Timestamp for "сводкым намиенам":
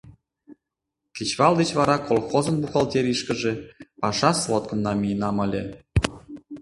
4.41-5.37